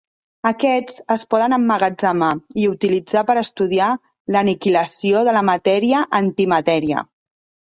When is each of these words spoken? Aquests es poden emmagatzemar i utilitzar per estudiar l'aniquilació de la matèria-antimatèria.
Aquests 0.51 1.01
es 1.15 1.25
poden 1.33 1.53
emmagatzemar 1.57 2.31
i 2.61 2.65
utilitzar 2.71 3.23
per 3.27 3.37
estudiar 3.43 3.91
l'aniquilació 4.37 5.23
de 5.29 5.37
la 5.39 5.45
matèria-antimatèria. 5.51 7.07